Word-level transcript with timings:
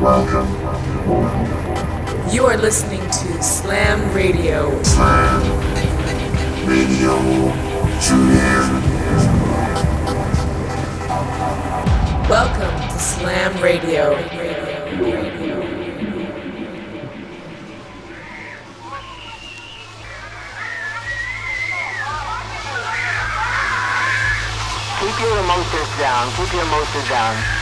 You 0.00 0.06
are 2.46 2.56
listening 2.56 3.02
to 3.02 3.42
Slam 3.42 4.14
Radio. 4.14 4.82
Slam 4.82 5.42
Radio. 6.66 7.18
Tune 8.00 8.30
in. 8.30 8.80
Welcome 12.30 12.88
to 12.88 12.98
Slam 12.98 13.62
Radio. 13.62 14.16
Keep 24.98 25.20
your 25.20 25.38
emotions 25.40 25.98
down. 25.98 26.32
Keep 26.36 26.52
your 26.54 26.62
emotions 26.62 27.08
down. 27.10 27.59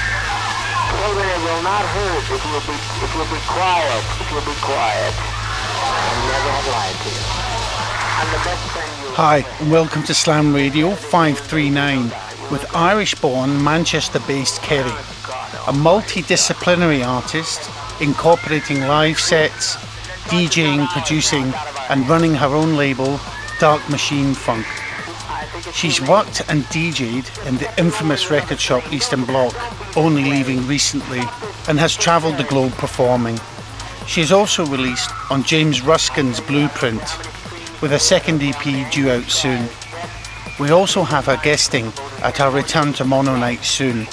Will 0.88 1.62
not 1.62 1.84
hurt 1.84 2.24
if 2.33 2.45
you'll 2.48 2.60
be 2.65 2.77
if 3.05 3.15
you'll 3.15 3.24
be 3.27 3.42
quiet. 3.47 4.05
If 4.20 4.30
you'll 4.33 4.41
be 4.41 4.59
quiet. 4.62 5.14
I 5.16 6.16
never 6.33 6.51
have 6.56 6.69
lied 6.73 6.97
to 7.05 7.11
you. 7.12 7.24
I'm 8.19 8.30
the 8.33 8.42
best 8.45 8.64
friend 8.73 8.91
you. 9.02 9.14
Hi, 9.14 9.45
and 9.61 9.70
welcome 9.70 10.02
to 10.05 10.14
Slam 10.14 10.55
Radio 10.55 10.95
539 10.95 12.05
with 12.51 12.64
Irish 12.74 13.14
born, 13.16 13.62
Manchester 13.62 14.20
based 14.27 14.62
Kerrie, 14.62 14.88
a 14.88 15.73
multidisciplinary 15.73 17.06
artist 17.06 17.70
incorporating 18.00 18.80
live 18.80 19.19
sets, 19.19 19.77
DJing, 20.30 20.89
producing, 20.89 21.52
and 21.91 22.09
running 22.09 22.34
her 22.34 22.55
own 22.55 22.77
label, 22.77 23.20
Dark 23.61 23.86
Machine 23.91 24.33
Funk. 24.33 24.66
She's 25.72 26.00
worked 26.00 26.41
and 26.48 26.64
DJ'd 26.64 27.47
in 27.47 27.56
the 27.56 27.72
infamous 27.78 28.30
record 28.30 28.58
shop 28.58 28.92
Eastern 28.92 29.24
Bloc, 29.24 29.55
only 29.97 30.24
leaving 30.24 30.66
recently, 30.66 31.20
and 31.69 31.78
has 31.78 31.97
travelled 31.97 32.36
the 32.36 32.44
globe 32.44 32.72
performing. 32.72 33.38
She 34.06 34.20
is 34.20 34.33
also 34.33 34.66
released 34.66 35.11
on 35.30 35.42
James 35.42 35.83
Ruskin's 35.83 36.41
Blueprint, 36.41 37.02
with 37.80 37.92
a 37.92 37.98
second 37.98 38.42
EP 38.42 38.91
due 38.91 39.11
out 39.11 39.24
soon. 39.24 39.69
We 40.58 40.70
also 40.70 41.02
have 41.02 41.27
her 41.27 41.39
guesting 41.42 41.92
at 42.22 42.41
our 42.41 42.50
return 42.50 42.92
to 42.94 43.05
Mono 43.05 43.36
Night 43.36 43.64
soon, 43.64 44.06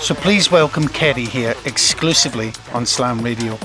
so 0.00 0.14
please 0.14 0.50
welcome 0.50 0.88
Kerrie 0.88 1.26
here 1.26 1.54
exclusively 1.66 2.52
on 2.72 2.86
Slam 2.86 3.20
Radio. 3.20 3.58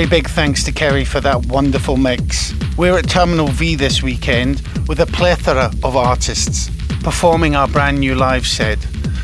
Very 0.00 0.08
big 0.08 0.30
thanks 0.30 0.64
to 0.64 0.72
Kerrie 0.72 1.04
for 1.04 1.20
that 1.20 1.44
wonderful 1.44 1.98
mix. 1.98 2.54
We're 2.78 2.96
at 2.96 3.06
Terminal 3.06 3.48
V 3.48 3.74
this 3.74 4.02
weekend 4.02 4.66
with 4.88 5.00
a 5.00 5.04
plethora 5.04 5.70
of 5.84 5.94
artists 5.94 6.70
performing 7.02 7.54
our 7.54 7.68
brand 7.68 8.00
new 8.00 8.14
live 8.14 8.46
set, 8.46 8.78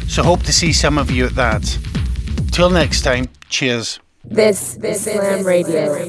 so 0.06 0.22
hope 0.22 0.42
to 0.42 0.52
see 0.52 0.74
some 0.74 0.98
of 0.98 1.10
you 1.10 1.24
at 1.24 1.34
that. 1.34 1.62
Till 2.52 2.68
next 2.68 3.00
time, 3.00 3.30
cheers. 3.48 4.00
This 4.22 4.76
is 4.76 5.04
Slam 5.04 5.46
Radio. 5.46 6.05